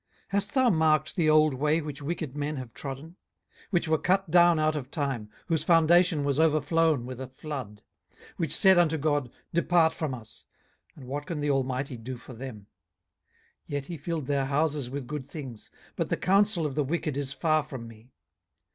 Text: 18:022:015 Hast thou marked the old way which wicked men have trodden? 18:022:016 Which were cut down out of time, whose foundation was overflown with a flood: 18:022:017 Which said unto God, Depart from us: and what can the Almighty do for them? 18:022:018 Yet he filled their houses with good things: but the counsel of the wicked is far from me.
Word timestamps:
18:022:015 0.29 0.29
Hast 0.29 0.53
thou 0.55 0.69
marked 0.71 1.15
the 1.15 1.29
old 1.29 1.53
way 1.53 1.79
which 1.79 2.01
wicked 2.01 2.35
men 2.35 2.55
have 2.55 2.73
trodden? 2.73 3.05
18:022:016 3.05 3.15
Which 3.69 3.87
were 3.87 3.97
cut 3.99 4.31
down 4.31 4.57
out 4.57 4.75
of 4.75 4.89
time, 4.89 5.29
whose 5.45 5.63
foundation 5.63 6.23
was 6.23 6.39
overflown 6.39 7.05
with 7.05 7.21
a 7.21 7.27
flood: 7.27 7.83
18:022:017 8.13 8.27
Which 8.37 8.55
said 8.55 8.77
unto 8.79 8.97
God, 8.97 9.31
Depart 9.53 9.93
from 9.93 10.15
us: 10.15 10.47
and 10.95 11.05
what 11.05 11.27
can 11.27 11.39
the 11.39 11.51
Almighty 11.51 11.97
do 11.97 12.17
for 12.17 12.33
them? 12.33 12.61
18:022:018 13.67 13.67
Yet 13.67 13.85
he 13.85 13.97
filled 13.97 14.25
their 14.25 14.45
houses 14.45 14.89
with 14.89 15.05
good 15.05 15.27
things: 15.27 15.69
but 15.95 16.09
the 16.09 16.17
counsel 16.17 16.65
of 16.65 16.73
the 16.73 16.83
wicked 16.83 17.15
is 17.15 17.31
far 17.33 17.61
from 17.61 17.87
me. 17.87 18.09